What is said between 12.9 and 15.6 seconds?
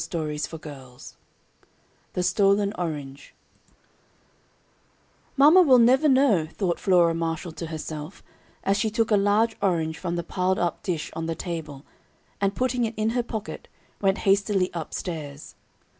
in her pocket, went hastily up stairs.